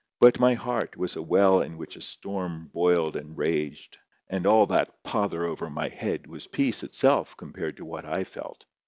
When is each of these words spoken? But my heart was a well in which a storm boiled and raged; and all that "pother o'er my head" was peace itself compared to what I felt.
But 0.19 0.39
my 0.39 0.55
heart 0.55 0.97
was 0.97 1.15
a 1.15 1.21
well 1.21 1.61
in 1.61 1.77
which 1.77 1.95
a 1.95 2.01
storm 2.01 2.71
boiled 2.73 3.15
and 3.15 3.37
raged; 3.37 3.99
and 4.29 4.47
all 4.47 4.65
that 4.65 5.03
"pother 5.03 5.45
o'er 5.45 5.69
my 5.69 5.89
head" 5.89 6.25
was 6.25 6.47
peace 6.47 6.81
itself 6.81 7.37
compared 7.37 7.77
to 7.77 7.85
what 7.85 8.05
I 8.05 8.23
felt. 8.23 8.65